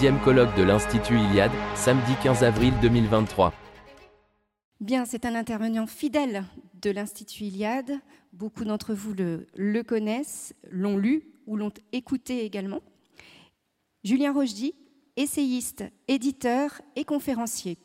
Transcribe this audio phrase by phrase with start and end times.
[0.00, 3.52] sixième colloque de l'Institut Iliade, samedi 15 avril 2023.
[4.80, 6.44] Bien, c'est un intervenant fidèle
[6.80, 7.98] de l'Institut Iliade.
[8.32, 12.80] Beaucoup d'entre vous le, connaissent, l'ont lu ou l'ont écouté également.
[14.02, 14.74] Julien Rochdy,
[15.18, 17.76] essayiste, éditeur et conférencier.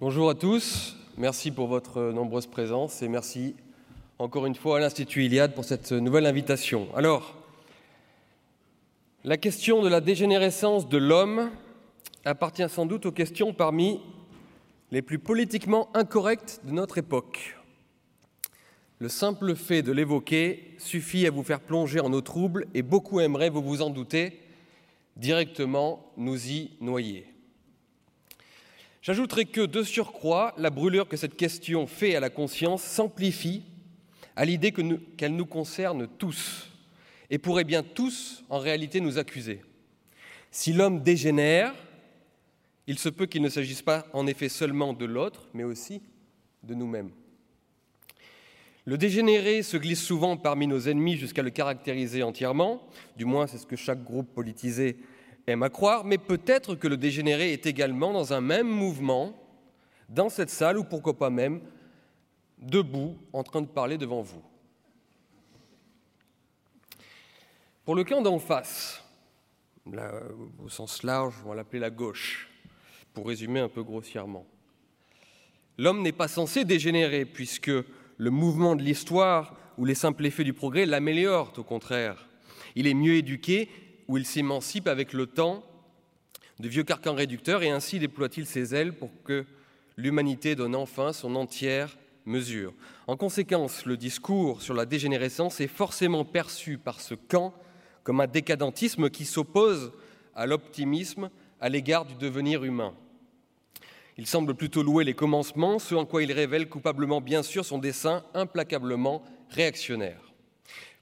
[0.00, 3.56] Bonjour à tous, merci pour votre nombreuse présence et merci
[4.20, 6.86] encore une fois à l'Institut Iliade pour cette nouvelle invitation.
[6.94, 7.34] Alors,
[9.24, 11.50] la question de la dégénérescence de l'homme
[12.24, 14.00] appartient sans doute aux questions parmi
[14.92, 17.56] les plus politiquement incorrectes de notre époque.
[19.00, 23.18] Le simple fait de l'évoquer suffit à vous faire plonger en eau trouble et beaucoup
[23.18, 24.38] aimeraient, vous vous en doutez,
[25.16, 27.26] directement nous y noyer.
[29.02, 33.62] J'ajouterai que, de surcroît, la brûlure que cette question fait à la conscience s'amplifie
[34.36, 36.68] à l'idée qu'elle nous concerne tous
[37.30, 39.62] et pourrait bien tous, en réalité, nous accuser.
[40.50, 41.74] Si l'homme dégénère,
[42.86, 46.00] il se peut qu'il ne s'agisse pas en effet seulement de l'autre, mais aussi
[46.62, 47.10] de nous-mêmes.
[48.84, 52.88] Le dégénéré se glisse souvent parmi nos ennemis jusqu'à le caractériser entièrement,
[53.18, 54.96] du moins c'est ce que chaque groupe politisé
[55.48, 59.34] aime à croire, mais peut-être que le dégénéré est également dans un même mouvement,
[60.08, 61.60] dans cette salle, ou pourquoi pas même
[62.58, 64.42] debout, en train de parler devant vous.
[67.84, 69.02] Pour le camp d'en face,
[70.62, 72.50] au sens large, on va l'appeler la gauche,
[73.14, 74.46] pour résumer un peu grossièrement.
[75.78, 80.52] L'homme n'est pas censé dégénérer, puisque le mouvement de l'histoire ou les simples effets du
[80.52, 82.28] progrès l'améliorent, au contraire.
[82.74, 83.70] Il est mieux éduqué
[84.08, 85.62] où il s'émancipe avec le temps
[86.58, 89.44] de vieux carcans réducteurs et ainsi déploie-t-il ses ailes pour que
[89.96, 92.74] l'humanité donne enfin son entière mesure.
[93.06, 97.54] En conséquence, le discours sur la dégénérescence est forcément perçu par ce camp
[98.02, 99.92] comme un décadentisme qui s'oppose
[100.34, 101.30] à l'optimisme
[101.60, 102.94] à l'égard du devenir humain.
[104.16, 107.78] Il semble plutôt louer les commencements, ce en quoi il révèle coupablement bien sûr son
[107.78, 110.27] dessein implacablement réactionnaire.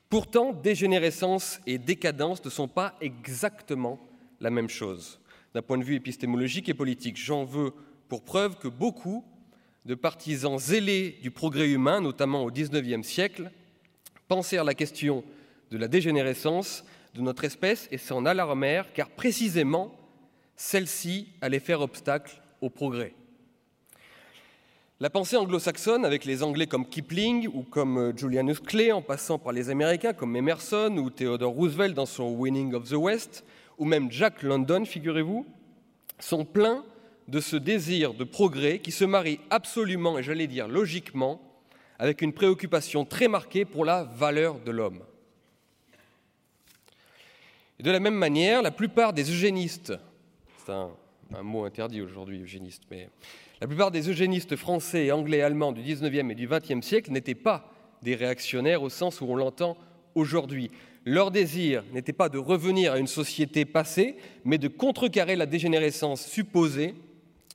[0.09, 3.99] Pourtant, dégénérescence et décadence ne sont pas exactement
[4.41, 5.21] la même chose
[5.55, 7.17] d'un point de vue épistémologique et politique.
[7.17, 7.73] J'en veux
[8.09, 9.25] pour preuve que beaucoup
[9.85, 13.51] de partisans zélés du progrès humain, notamment au XIXe siècle,
[14.29, 15.25] pensèrent la question
[15.71, 16.85] de la dégénérescence
[17.15, 19.99] de notre espèce et s'en alarmèrent, car précisément
[20.57, 23.15] celle-ci allait faire obstacle au progrès.
[24.99, 29.39] La pensée anglo-saxonne, avec les Anglais comme Kipling ou comme euh, Julianus Clay, en passant
[29.39, 33.45] par les Américains comme Emerson ou Theodore Roosevelt dans son Winning of the West,
[33.77, 35.45] ou même Jack London, figurez-vous,
[36.19, 36.83] sont pleins
[37.29, 41.43] de ce désir de progrès qui se marie absolument, et j'allais dire logiquement,
[41.99, 45.03] avec une préoccupation très marquée pour la valeur de l'homme.
[47.81, 49.93] De la même manière, la plupart des eugénistes,
[50.65, 50.89] c'est un,
[51.35, 53.11] un mot interdit aujourd'hui, eugéniste, mais
[53.61, 57.73] la plupart des eugénistes français, anglais allemands du XIXe et du XXe siècle n'étaient pas
[58.03, 59.77] des réactionnaires au sens où on l'entend
[60.15, 60.71] aujourd'hui.
[61.05, 66.27] Leur désir n'était pas de revenir à une société passée, mais de contrecarrer la dégénérescence
[66.27, 66.95] supposée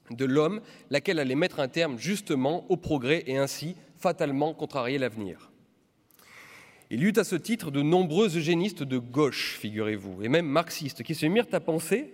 [0.10, 5.52] de l'homme, laquelle allait mettre un terme justement au progrès et ainsi fatalement contrarier l'avenir.
[6.90, 11.04] Il y eut à ce titre de nombreux eugénistes de gauche, figurez-vous, et même marxistes,
[11.04, 12.14] qui se mirent à penser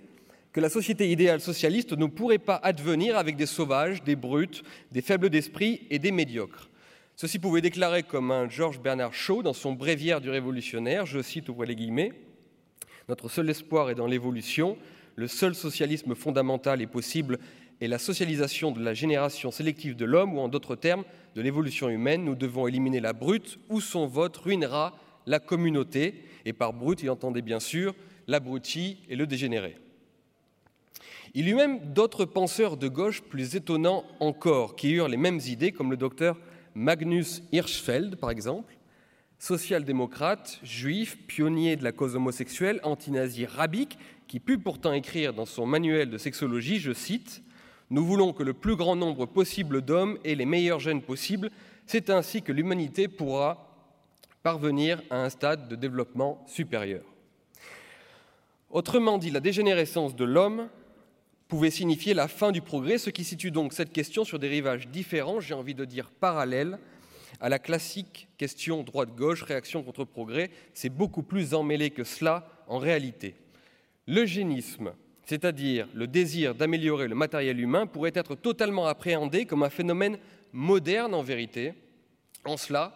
[0.53, 5.01] que la société idéale socialiste ne pourrait pas advenir avec des sauvages, des brutes, des
[5.01, 6.69] faibles d'esprit et des médiocres.
[7.15, 11.49] Ceci pouvait déclarer comme un Georges Bernard Shaw dans son Bréviaire du révolutionnaire, je cite
[11.49, 12.13] ouvrez les guillemets,
[13.09, 14.77] Notre seul espoir est dans l'évolution,
[15.15, 17.39] le seul socialisme fondamental et possible
[17.81, 21.03] est la socialisation de la génération sélective de l'homme, ou en d'autres termes,
[21.35, 22.23] de l'évolution humaine.
[22.23, 26.23] Nous devons éliminer la brute, ou son vote ruinera la communauté.
[26.45, 27.93] Et par brute, il entendait bien sûr
[28.27, 29.77] l'abruti et le dégénéré.
[31.39, 35.39] Il y eut même d'autres penseurs de gauche plus étonnants encore, qui eurent les mêmes
[35.45, 36.35] idées, comme le docteur
[36.73, 38.75] Magnus Hirschfeld, par exemple,
[39.37, 45.67] social-démocrate, juif, pionnier de la cause homosexuelle, anti-nazi rabique, qui put pourtant écrire dans son
[45.67, 47.43] manuel de sexologie, je cite,
[47.91, 51.51] Nous voulons que le plus grand nombre possible d'hommes aient les meilleurs gènes possibles,
[51.85, 53.77] c'est ainsi que l'humanité pourra
[54.41, 57.03] parvenir à un stade de développement supérieur.
[58.71, 60.67] Autrement dit, la dégénérescence de l'homme
[61.47, 64.87] pouvait signifier la fin du progrès, ce qui situe donc cette question sur des rivages
[64.87, 66.77] différents, j'ai envie de dire parallèles,
[67.39, 70.49] à la classique question droite-gauche, réaction contre progrès.
[70.73, 73.35] C'est beaucoup plus emmêlé que cela en réalité.
[74.07, 74.93] L'eugénisme
[75.27, 80.17] c'est-à-dire le désir d'améliorer le matériel humain, pourrait être totalement appréhendé comme un phénomène
[80.53, 81.73] moderne en vérité,
[82.45, 82.93] en cela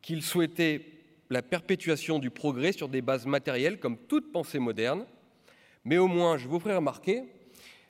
[0.00, 0.86] qu'il souhaitait
[1.30, 5.04] la perpétuation du progrès sur des bases matérielles comme toute pensée moderne,
[5.84, 7.24] mais au moins, je vous ferai remarquer,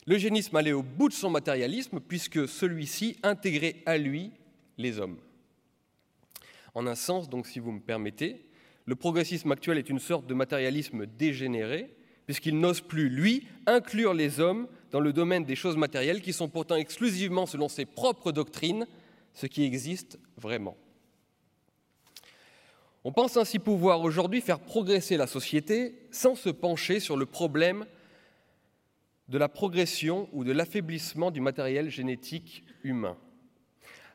[0.06, 4.32] l'eugénisme allait au bout de son matérialisme puisque celui-ci intégrait à lui
[4.78, 5.18] les hommes.
[6.74, 8.44] En un sens, donc, si vous me permettez,
[8.86, 11.94] le progressisme actuel est une sorte de matérialisme dégénéré,
[12.26, 16.48] puisqu'il n'ose plus, lui, inclure les hommes dans le domaine des choses matérielles qui sont
[16.48, 18.86] pourtant exclusivement, selon ses propres doctrines,
[19.34, 20.76] ce qui existe vraiment.
[23.04, 27.84] On pense ainsi pouvoir aujourd'hui faire progresser la société sans se pencher sur le problème
[29.28, 33.16] de la progression ou de l'affaiblissement du matériel génétique humain.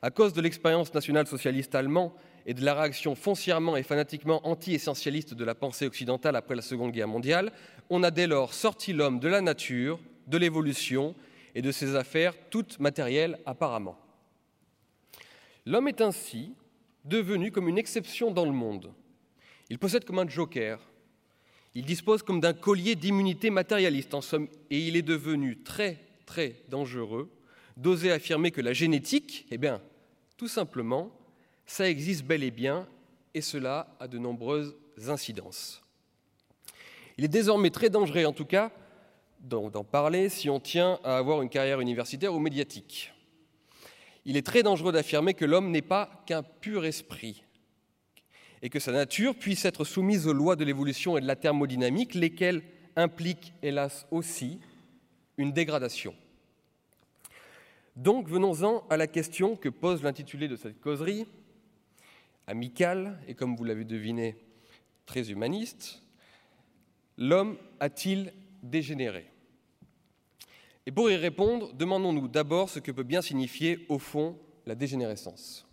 [0.01, 2.11] À cause de l'expérience nationale socialiste allemande
[2.45, 6.91] et de la réaction foncièrement et fanatiquement anti-essentialiste de la pensée occidentale après la Seconde
[6.91, 7.51] Guerre mondiale,
[7.89, 11.15] on a dès lors sorti l'homme de la nature, de l'évolution
[11.55, 13.97] et de ses affaires toutes matérielles apparemment.
[15.65, 16.53] L'homme est ainsi
[17.03, 18.93] devenu comme une exception dans le monde.
[19.69, 20.79] Il possède comme un joker.
[21.75, 26.55] Il dispose comme d'un collier d'immunité matérialiste, en somme, et il est devenu très, très
[26.69, 27.29] dangereux
[27.77, 29.81] d'oser affirmer que la génétique, eh bien,
[30.37, 31.11] tout simplement,
[31.65, 32.87] ça existe bel et bien,
[33.33, 34.75] et cela a de nombreuses
[35.07, 35.81] incidences.
[37.17, 38.71] Il est désormais très dangereux, en tout cas,
[39.41, 43.13] d'en parler si on tient à avoir une carrière universitaire ou médiatique.
[44.25, 47.43] Il est très dangereux d'affirmer que l'homme n'est pas qu'un pur esprit
[48.61, 52.13] et que sa nature puisse être soumise aux lois de l'évolution et de la thermodynamique,
[52.13, 52.63] lesquelles
[52.95, 54.59] impliquent, hélas aussi,
[55.37, 56.13] une dégradation.
[57.95, 61.25] Donc venons-en à la question que pose l'intitulé de cette causerie,
[62.47, 64.35] amical et comme vous l'avez deviné,
[65.05, 66.01] très humaniste,
[67.17, 68.33] l'homme a-t-il
[68.63, 69.29] dégénéré?
[70.85, 75.68] Et pour y répondre, demandons-nous d'abord ce que peut bien signifier au fond la dégénérescence.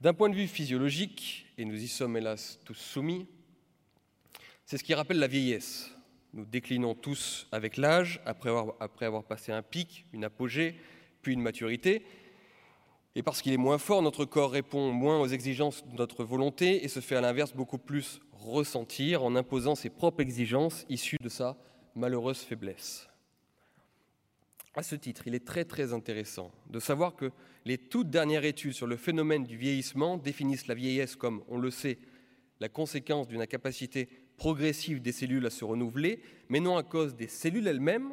[0.00, 3.26] D'un point de vue physiologique, et nous y sommes hélas tous soumis,
[4.66, 5.90] c'est ce qui rappelle la vieillesse.
[6.34, 10.78] Nous déclinons tous avec l'âge, après avoir, passé un pic, une apogée,
[11.22, 12.04] puis une maturité,
[13.14, 16.84] et parce qu'il est moins fort, notre corps répond moins aux exigences de notre volonté
[16.84, 21.30] et se fait à l'inverse beaucoup plus ressentir en imposant ses propres exigences issues de
[21.30, 21.56] sa
[21.94, 23.08] malheureuse faiblesse.
[24.78, 27.30] À ce titre, il est très très intéressant de savoir que
[27.64, 31.70] les toutes dernières études sur le phénomène du vieillissement définissent la vieillesse comme, on le
[31.70, 31.98] sait,
[32.60, 34.06] la conséquence d'une incapacité
[34.36, 36.20] progressive des cellules à se renouveler,
[36.50, 38.12] mais non à cause des cellules elles-mêmes,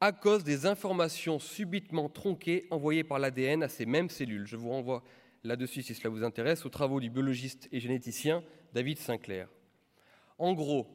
[0.00, 4.46] à cause des informations subitement tronquées envoyées par l'ADN à ces mêmes cellules.
[4.46, 5.02] Je vous renvoie
[5.42, 8.44] là-dessus, si cela vous intéresse, aux travaux du biologiste et généticien
[8.74, 9.48] David Sinclair.
[10.38, 10.86] En gros,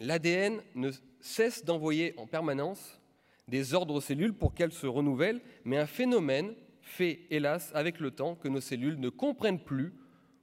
[0.00, 0.90] l'ADN ne
[1.20, 3.00] cesse d'envoyer en permanence
[3.48, 8.10] des ordres aux cellules pour qu'elles se renouvellent, mais un phénomène fait, hélas, avec le
[8.10, 9.92] temps, que nos cellules ne comprennent plus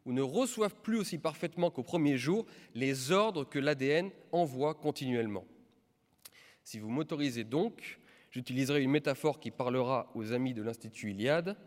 [0.05, 2.45] ou ne reçoivent plus aussi parfaitement qu'au premier jour
[2.75, 5.45] les ordres que l'ADN envoie continuellement.
[6.63, 7.99] Si vous m'autorisez donc,
[8.31, 11.57] j'utiliserai une métaphore qui parlera aux amis de l'Institut Iliade.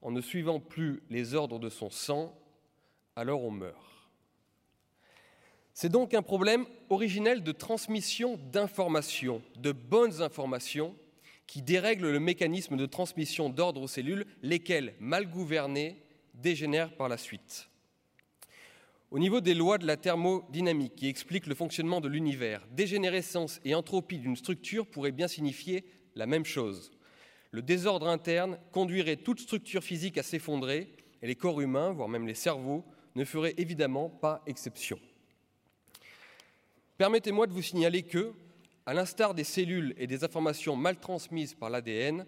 [0.00, 2.38] En ne suivant plus les ordres de son sang,
[3.16, 3.97] alors on meurt.
[5.80, 10.92] C'est donc un problème originel de transmission d'informations, de bonnes informations,
[11.46, 16.02] qui dérègle le mécanisme de transmission d'ordre aux cellules, lesquelles, mal gouvernées,
[16.34, 17.68] dégénèrent par la suite.
[19.12, 23.76] Au niveau des lois de la thermodynamique qui expliquent le fonctionnement de l'univers, dégénérescence et
[23.76, 25.84] entropie d'une structure pourraient bien signifier
[26.16, 26.90] la même chose.
[27.52, 30.92] Le désordre interne conduirait toute structure physique à s'effondrer
[31.22, 34.98] et les corps humains, voire même les cerveaux, ne feraient évidemment pas exception.
[36.98, 38.32] Permettez-moi de vous signaler que,
[38.84, 42.26] à l'instar des cellules et des informations mal transmises par l'ADN,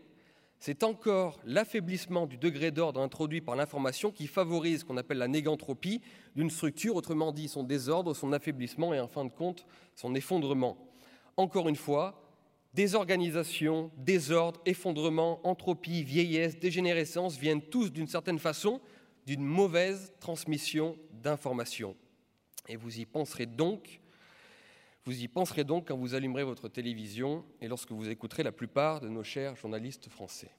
[0.61, 5.27] c'est encore l'affaiblissement du degré d'ordre introduit par l'information qui favorise ce qu'on appelle la
[5.27, 6.01] négantropie
[6.37, 10.79] d'une structure, autrement dit son désordre, son affaiblissement et en fin de compte son effondrement.
[11.37, 12.23] Encore une fois,
[12.73, 18.81] désorganisation, désordre, effondrement, entropie, vieillesse, dégénérescence viennent tous d'une certaine façon
[19.27, 21.97] d'une mauvaise transmission d'informations.
[22.69, 24.00] Et vous y penserez donc
[25.05, 29.01] vous y penserez donc quand vous allumerez votre télévision et lorsque vous écouterez la plupart
[29.01, 30.51] de nos chers journalistes français.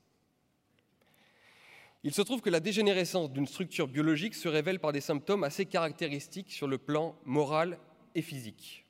[2.03, 5.67] Il se trouve que la dégénérescence d'une structure biologique se révèle par des symptômes assez
[5.67, 7.77] caractéristiques sur le plan moral
[8.15, 8.85] et physique.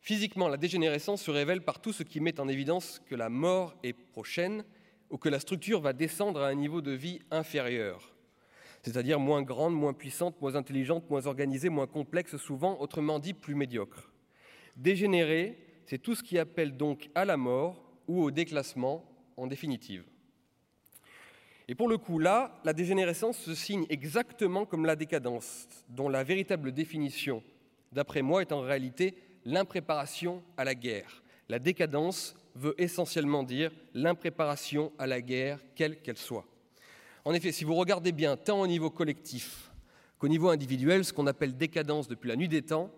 [0.00, 3.74] Physiquement, la dégénérescence se révèle par tout ce qui met en évidence que la mort
[3.82, 4.64] est prochaine
[5.10, 8.13] ou que la structure va descendre à un niveau de vie inférieur
[8.84, 13.54] c'est-à-dire moins grande, moins puissante, moins intelligente, moins organisée, moins complexe, souvent, autrement dit, plus
[13.54, 14.12] médiocre.
[14.76, 19.04] Dégénérer, c'est tout ce qui appelle donc à la mort ou au déclassement
[19.38, 20.04] en définitive.
[21.66, 26.22] Et pour le coup, là, la dégénérescence se signe exactement comme la décadence, dont la
[26.22, 27.42] véritable définition,
[27.90, 29.14] d'après moi, est en réalité
[29.46, 31.22] l'impréparation à la guerre.
[31.48, 36.46] La décadence veut essentiellement dire l'impréparation à la guerre, quelle qu'elle soit.
[37.24, 39.70] En effet, si vous regardez bien, tant au niveau collectif
[40.18, 42.90] qu'au niveau individuel, ce qu'on appelle décadence depuis la nuit des temps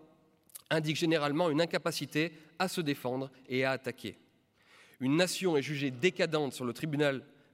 [0.69, 4.17] indique généralement une incapacité à se défendre et à attaquer.
[4.99, 6.57] Une nation est jugée décadente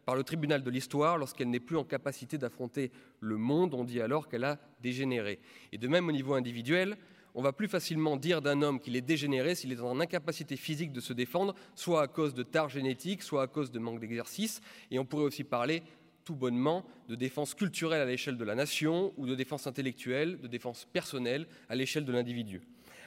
[0.06, 4.02] par le tribunal de l'histoire lorsqu'elle n'est plus en capacité d'affronter le monde, on dit
[4.02, 5.40] alors qu'elle a dégénéré.
[5.72, 6.98] Et de même au niveau individuel,
[7.36, 10.92] on va plus facilement dire d'un homme qu'il est dégénéré s'il est en incapacité physique
[10.92, 14.62] de se défendre, soit à cause de tard génétique, soit à cause de manque d'exercice.
[14.90, 15.84] Et on pourrait aussi parler
[16.24, 20.48] tout bonnement de défense culturelle à l'échelle de la nation ou de défense intellectuelle, de
[20.48, 22.62] défense personnelle à l'échelle de l'individu.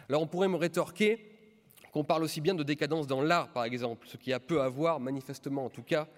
[0.08, 1.32] Alors on pourrait me rétorquer
[1.92, 4.68] qu'on parle aussi bien de décadence dans l'art, par exemple, ce qui a peu à
[4.68, 6.08] voir, manifestement en tout cas,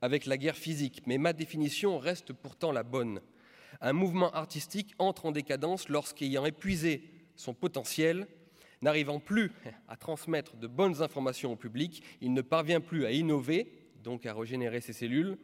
[0.00, 3.20] avec la guerre physique, mais ma définition reste pourtant la bonne.
[3.80, 7.02] Un mouvement artistique entre en décadence lorsqu'ayant épuisé
[7.34, 8.26] son potentiel,
[8.82, 9.52] n'arrivant plus
[9.88, 13.72] à transmettre de bonnes informations au public, il ne parvient plus à innover,
[14.02, 15.36] donc à régénérer ses cellules,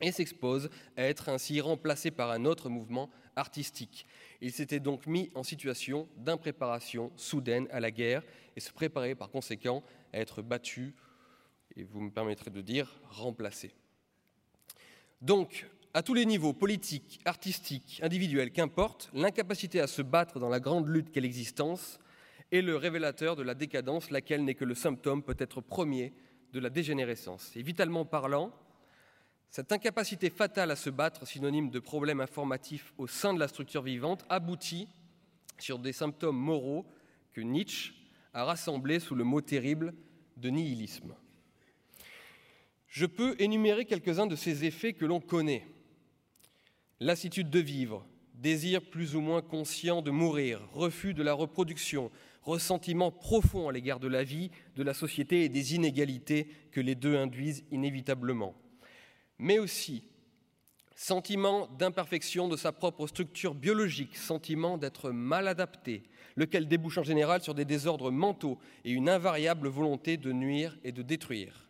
[0.00, 4.06] et s'expose à être ainsi remplacé par un autre mouvement artistique.
[4.40, 8.22] Il s'était donc mis en situation d'impréparation soudaine à la guerre
[8.56, 10.94] et se préparait par conséquent à être battu
[11.76, 13.72] et vous me permettrez de dire remplacé.
[15.22, 20.60] Donc, à tous les niveaux, politiques, artistiques, individuels, qu'importe, l'incapacité à se battre dans la
[20.60, 21.98] grande lutte qu'est l'existence
[22.52, 26.12] est le révélateur de la décadence, laquelle n'est que le symptôme peut-être premier
[26.52, 27.52] de la dégénérescence.
[27.56, 28.52] Et vitalement parlant,
[29.50, 33.82] cette incapacité fatale à se battre, synonyme de problème informatif au sein de la structure
[33.82, 34.88] vivante, aboutit
[35.58, 36.86] sur des symptômes moraux
[37.32, 37.94] que Nietzsche
[38.34, 39.94] a rassemblés sous le mot terrible
[40.36, 41.14] de nihilisme.
[42.88, 45.66] Je peux énumérer quelques-uns de ces effets que l'on connaît.
[47.00, 52.10] Lassitude de vivre, désir plus ou moins conscient de mourir, refus de la reproduction,
[52.42, 56.94] ressentiment profond à l'égard de la vie, de la société et des inégalités que les
[56.94, 58.54] deux induisent inévitablement.
[59.38, 60.02] Mais aussi
[60.98, 66.02] sentiment d'imperfection de sa propre structure biologique, sentiment d'être mal adapté,
[66.34, 70.90] lequel débouche en général sur des désordres mentaux et une invariable volonté de nuire et
[70.90, 71.68] de détruire.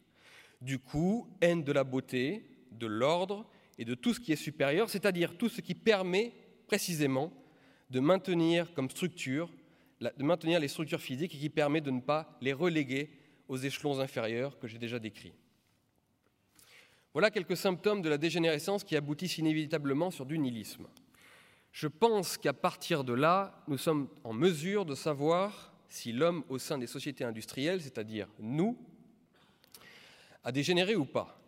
[0.63, 3.47] Du coup, haine de la beauté, de l'ordre
[3.77, 6.33] et de tout ce qui est supérieur, c'est-à-dire tout ce qui permet
[6.67, 7.31] précisément
[7.91, 9.51] de maintenir comme structure,
[10.01, 13.11] de maintenir les structures physiques et qui permet de ne pas les reléguer
[13.47, 15.35] aux échelons inférieurs que j'ai déjà décrits.
[17.19, 20.87] Voilà quelques symptômes de la dégénérescence qui aboutissent inévitablement sur du nihilisme.
[21.73, 26.59] Je pense qu'à partir de là, nous sommes en mesure de savoir si l'homme au
[26.59, 28.79] sein des sociétés industrielles, c'est-à-dire nous,
[30.45, 31.43] a dégénéré ou pas.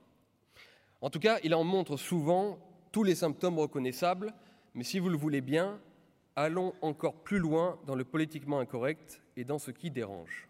[1.01, 2.59] En tout cas, il en montre souvent
[2.91, 4.35] tous les symptômes reconnaissables,
[4.75, 5.79] mais si vous le voulez bien,
[6.35, 10.49] allons encore plus loin dans le politiquement incorrect et dans ce qui dérange.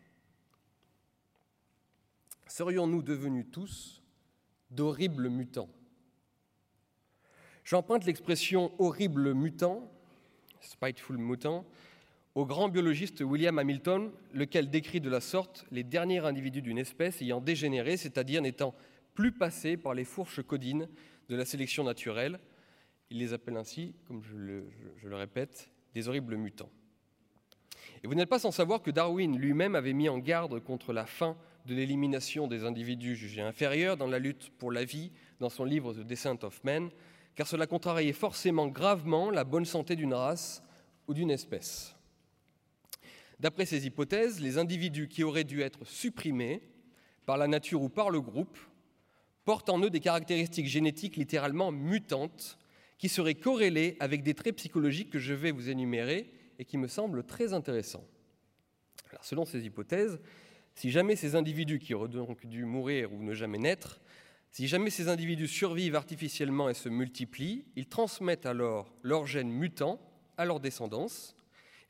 [2.46, 3.99] Serions-nous devenus tous
[4.70, 5.68] d'horribles mutants
[7.70, 9.88] J'emprunte l'expression horrible mutant,
[10.60, 11.64] spiteful mutant,
[12.34, 17.22] au grand biologiste William Hamilton, lequel décrit de la sorte les derniers individus d'une espèce
[17.22, 18.74] ayant dégénéré, c'est-à-dire n'étant
[19.14, 20.88] plus passés par les fourches codines
[21.28, 22.40] de la sélection naturelle.
[23.10, 26.70] Il les appelle ainsi, comme je le, je le répète, des horribles mutants.
[28.02, 31.06] Et vous n'êtes pas sans savoir que Darwin lui-même avait mis en garde contre la
[31.06, 31.36] fin
[31.66, 35.92] de l'élimination des individus jugés inférieurs dans la lutte pour la vie dans son livre
[35.92, 36.90] The Descent of Man,
[37.34, 40.62] car cela contrariait forcément gravement la bonne santé d'une race
[41.06, 41.94] ou d'une espèce.
[43.38, 46.62] D'après ces hypothèses, les individus qui auraient dû être supprimés
[47.24, 48.58] par la nature ou par le groupe
[49.44, 52.58] portent en eux des caractéristiques génétiques littéralement mutantes
[52.98, 56.86] qui seraient corrélées avec des traits psychologiques que je vais vous énumérer et qui me
[56.86, 58.04] semblent très intéressants.
[59.22, 60.20] Selon ces hypothèses,
[60.80, 64.00] si jamais ces individus qui auraient donc dû mourir ou ne jamais naître,
[64.50, 70.00] si jamais ces individus survivent artificiellement et se multiplient, ils transmettent alors leurs gènes mutants
[70.38, 71.36] à leur descendance,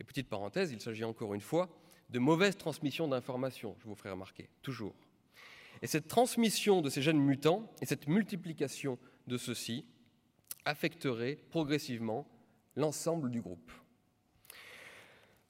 [0.00, 1.70] et petite parenthèse, il s'agit encore une fois
[2.08, 4.96] de mauvaise transmission d'informations, je vous ferai remarquer, toujours.
[5.82, 9.86] Et cette transmission de ces gènes mutants et cette multiplication de ceux-ci
[10.64, 12.26] affecterait progressivement
[12.74, 13.70] l'ensemble du groupe.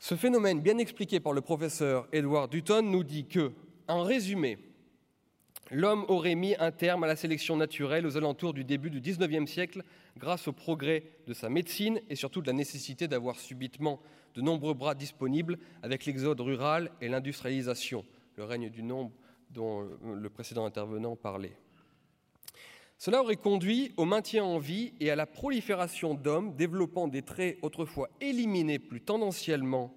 [0.03, 3.53] Ce phénomène bien expliqué par le professeur Edward Dutton nous dit que,
[3.87, 4.57] en résumé,
[5.71, 9.49] l'homme aurait mis un terme à la sélection naturelle aux alentours du début du XIXe
[9.49, 9.83] siècle
[10.17, 14.01] grâce au progrès de sa médecine et surtout de la nécessité d'avoir subitement
[14.35, 19.13] de nombreux bras disponibles avec l'exode rural et l'industrialisation, le règne du nombre
[19.51, 21.59] dont le précédent intervenant parlait.
[23.01, 27.57] Cela aurait conduit au maintien en vie et à la prolifération d'hommes développant des traits
[27.63, 29.95] autrefois éliminés plus tendanciellement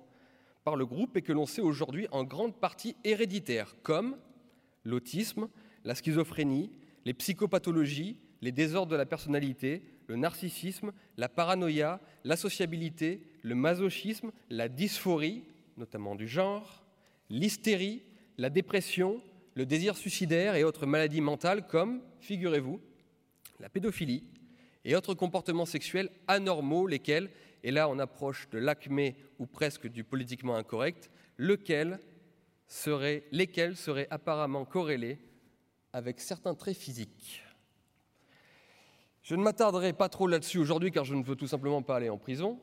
[0.63, 4.15] par le groupe et que l'on sait aujourd'hui en grande partie héréditaires, comme
[4.85, 5.49] l'autisme,
[5.83, 6.71] la schizophrénie,
[7.03, 14.31] les psychopathologies, les désordres de la personnalité, le narcissisme, la paranoïa, la sociabilité, le masochisme,
[14.49, 15.43] la dysphorie,
[15.75, 16.85] notamment du genre,
[17.29, 18.03] l'hystérie,
[18.37, 19.21] la dépression,
[19.55, 22.79] le désir suicidaire et autres maladies mentales comme, figurez-vous,
[23.59, 24.23] la pédophilie
[24.85, 27.29] et autres comportements sexuels anormaux, lesquels,
[27.63, 31.99] et là on approche de l'acmé ou presque du politiquement incorrect, lesquels
[32.67, 35.19] seraient apparemment corrélés
[35.93, 37.43] avec certains traits physiques.
[39.21, 42.09] Je ne m'attarderai pas trop là-dessus aujourd'hui car je ne veux tout simplement pas aller
[42.09, 42.59] en prison,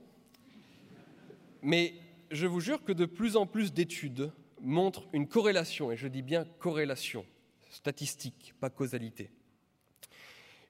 [1.63, 1.95] mais
[2.31, 4.31] je vous jure que de plus en plus d'études
[4.61, 7.25] montrent une corrélation, et je dis bien corrélation,
[7.71, 9.31] statistique, pas causalité,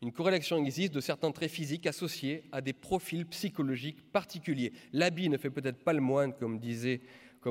[0.02, 4.72] une corrélation existe de certains traits physiques associés à des profils psychologiques particuliers.
[4.92, 6.54] L'habit ne fait peut-être pas le moine, comme,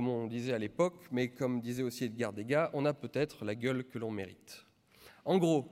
[0.07, 3.83] on disait à l'époque, mais comme disait aussi Edgar Degas, on a peut-être la gueule
[3.83, 4.65] que l'on mérite.
[5.25, 5.67] En gros,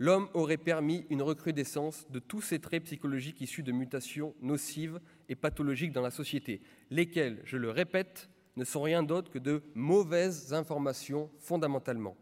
[0.00, 5.36] l'homme aurait permis une recrudescence de tous ces traits psychologiques issus de mutations nocives et
[5.36, 6.60] pathologiques dans la société,
[6.90, 12.16] lesquels, je le répète, ne sont rien d'autre que de mauvaises informations fondamentalement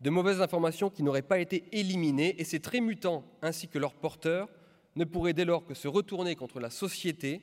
[0.00, 3.94] de mauvaises informations qui n'auraient pas été éliminées, et ces traits mutants ainsi que leurs
[3.94, 4.48] porteurs
[4.96, 7.42] ne pourraient dès lors que se retourner contre la société,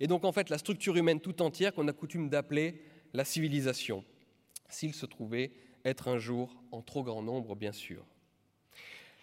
[0.00, 2.82] et donc en fait la structure humaine tout entière qu'on a coutume d'appeler
[3.12, 4.04] la civilisation,
[4.68, 5.52] s'il se trouvait
[5.84, 8.04] être un jour en trop grand nombre, bien sûr.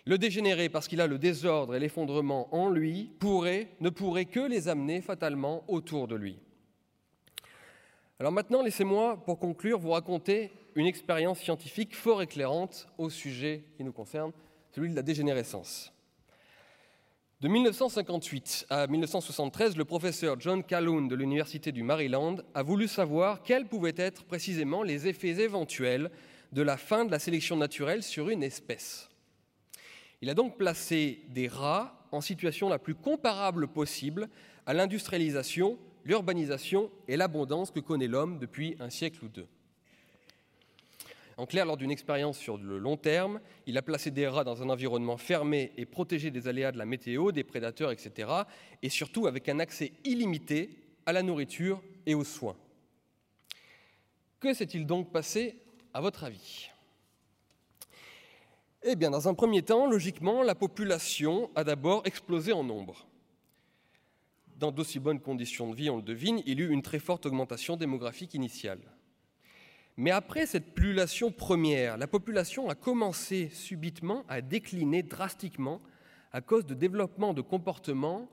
[0.05, 4.39] Le dégénéré, parce qu'il a le désordre et l'effondrement en lui, pourrait, ne pourrait que
[4.39, 6.39] les amener fatalement autour de lui.
[8.19, 13.83] Alors maintenant, laissez-moi, pour conclure, vous raconter une expérience scientifique fort éclairante au sujet qui
[13.83, 14.31] nous concerne,
[14.73, 15.91] celui de la dégénérescence.
[17.41, 23.41] De 1958 à 1973, le professeur John Calhoun de l'Université du Maryland a voulu savoir
[23.41, 26.11] quels pouvaient être précisément les effets éventuels
[26.51, 29.09] de la fin de la sélection naturelle sur une espèce.
[30.21, 34.29] Il a donc placé des rats en situation la plus comparable possible
[34.67, 39.47] à l'industrialisation, l'urbanisation et l'abondance que connaît l'homme depuis un siècle ou deux.
[41.41, 44.61] En clair, lors d'une expérience sur le long terme, il a placé des rats dans
[44.61, 48.31] un environnement fermé et protégé des aléas de la météo, des prédateurs, etc.
[48.83, 50.69] Et surtout avec un accès illimité
[51.07, 52.55] à la nourriture et aux soins.
[54.39, 55.57] Que s'est-il donc passé,
[55.95, 56.69] à votre avis?
[58.83, 63.07] Eh bien, dans un premier temps, logiquement, la population a d'abord explosé en nombre.
[64.57, 67.25] Dans d'aussi bonnes conditions de vie, on le devine, il y eut une très forte
[67.25, 68.81] augmentation démographique initiale.
[70.01, 75.79] Mais après cette pullulation première, la population a commencé subitement à décliner drastiquement
[76.31, 78.27] à cause de développement de comportements,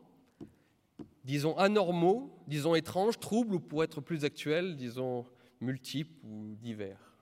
[1.24, 5.26] disons anormaux, disons étranges, troubles ou pour être plus actuel, disons
[5.60, 7.12] multiples ou divers.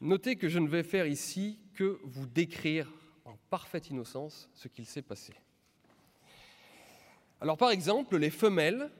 [0.00, 2.90] Notez que je ne vais faire ici que vous décrire
[3.26, 5.34] en parfaite innocence ce qu'il s'est passé.
[7.38, 8.90] Alors par exemple, les femelles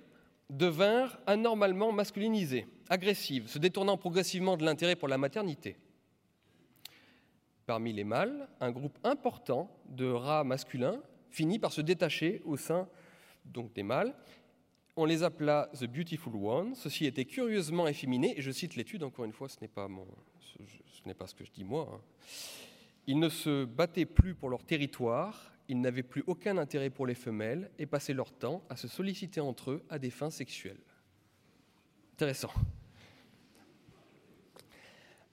[0.51, 5.77] devinrent anormalement masculinisées, agressives, se détournant progressivement de l'intérêt pour la maternité.
[7.67, 11.01] Parmi les mâles, un groupe important de rats masculins
[11.31, 12.89] finit par se détacher au sein
[13.45, 14.15] donc des mâles.
[14.97, 16.75] On les appela The Beautiful Ones.
[16.75, 19.89] Ceci était curieusement efféminé, et je cite l'étude, encore une fois, ce n'est pas,
[20.41, 21.89] ce n'est pas ce que je dis moi.
[21.95, 22.01] Hein.
[23.07, 27.15] Ils ne se battaient plus pour leur territoire, ils n'avaient plus aucun intérêt pour les
[27.15, 30.83] femelles et passaient leur temps à se solliciter entre eux à des fins sexuelles.
[32.13, 32.53] Intéressant.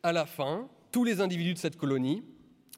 [0.02, 2.24] À la fin, tous les individus de cette colonie,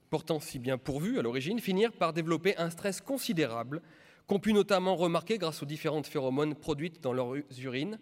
[0.09, 3.83] pourtant si bien pourvus à l'origine, finirent par développer un stress considérable
[4.25, 7.99] qu'on put notamment remarquer grâce aux différentes phéromones produites dans leurs urines,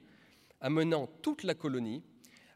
[0.61, 2.01] amenant toute la colonie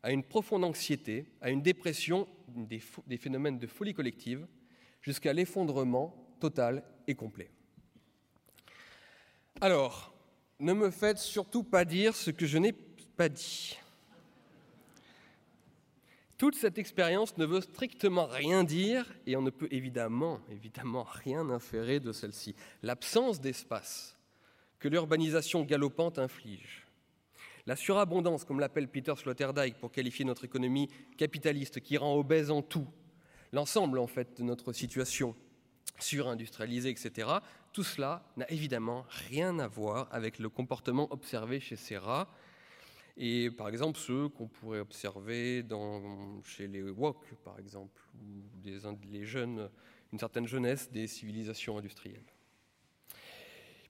[0.04, 4.48] à une profonde anxiété, à une dépression, des, des phénomènes de folie collective,
[5.02, 7.50] jusqu'à l'effondrement total et complet.
[9.62, 10.14] Alors,
[10.60, 13.78] ne me faites surtout pas dire ce que je n'ai pas dit.
[16.38, 21.50] Toute cette expérience ne veut strictement rien dire et on ne peut évidemment, évidemment rien
[21.50, 22.56] inférer de celle-ci.
[22.82, 24.18] L'absence d'espace
[24.80, 26.86] que l'urbanisation galopante inflige,
[27.66, 32.62] La surabondance, comme l'appelle Peter Sloterdijk pour qualifier notre économie capitaliste, qui rend obèse en
[32.62, 32.90] tout,
[33.54, 35.34] l'ensemble en fait de notre situation
[36.04, 37.30] surindustrialisée, etc.,
[37.72, 42.30] tout cela n'a évidemment rien à voir avec le comportement observé chez ces rats,
[43.18, 45.66] et par exemple ceux qu'on pourrait observer
[46.44, 48.44] chez les Wok, par exemple, ou
[49.12, 49.70] les jeunes,
[50.12, 52.26] une certaine jeunesse des civilisations industrielles.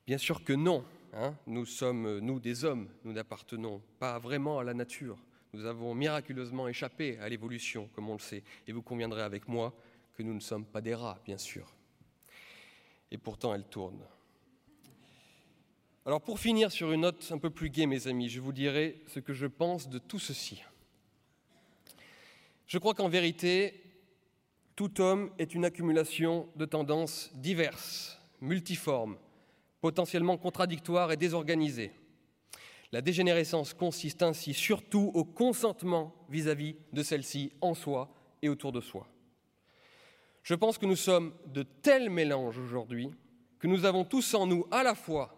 [0.06, 4.64] Bien sûr que non, hein, nous sommes, nous des hommes, nous n'appartenons pas vraiment à
[4.64, 5.18] la nature.
[5.54, 9.74] Nous avons miraculeusement échappé à l'évolution, comme on le sait, et vous conviendrez avec moi
[10.14, 11.74] que nous ne sommes pas des rats, bien sûr.
[13.14, 14.02] Et pourtant, elle tourne.
[16.06, 19.02] Alors pour finir sur une note un peu plus gaie, mes amis, je vous dirai
[19.08, 20.62] ce que je pense de tout ceci.
[22.68, 23.82] Je crois qu'en vérité,
[24.76, 29.18] tout homme est une accumulation de tendances diverses, multiformes,
[29.80, 31.94] potentiellement contradictoires et désorganisées.
[32.92, 38.82] La dégénérescence consiste ainsi surtout au consentement vis-à-vis de celle-ci en soi et autour de
[38.82, 39.08] soi.
[40.44, 43.10] Je pense que nous sommes de tels mélanges aujourd'hui
[43.60, 45.34] que nous avons tous en nous à la fois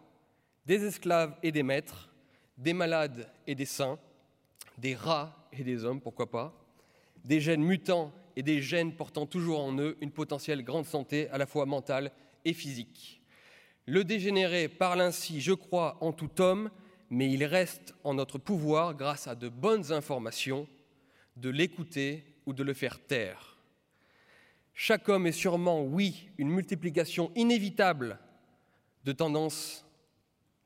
[0.65, 2.09] des esclaves et des maîtres,
[2.57, 3.99] des malades et des saints,
[4.79, 6.59] des rats et des hommes, pourquoi pas,
[7.23, 11.37] des gènes mutants et des gènes portant toujours en eux une potentielle grande santé à
[11.37, 12.11] la fois mentale
[12.43, 13.21] et physique.
[13.85, 16.71] Le dégénéré parle ainsi, je crois, en tout homme,
[17.11, 20.67] mais il reste en notre pouvoir, grâce à de bonnes informations,
[21.37, 23.54] de l'écouter ou de le faire taire.
[24.77, 28.19] Chaque homme est sûrement, oui, une multiplication inévitable
[29.05, 29.85] de tendances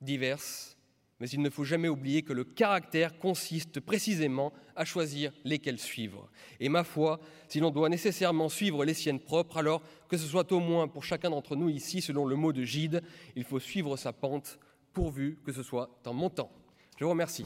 [0.02, 0.76] diverses,
[1.19, 6.28] mais il ne faut jamais oublier que le caractère consiste précisément à choisir lesquels suivre.
[6.60, 7.19] Et ma foi,
[7.50, 11.04] si l'on doit nécessairement suivre les siennes propres, alors que ce soit au moins pour
[11.04, 13.04] chacun d'entre nous ici, selon le mot de Gide,
[13.36, 14.58] il faut suivre sa pente,
[14.91, 16.52] pourvu que ce soit en montant.
[16.98, 17.45] Je vous remercie.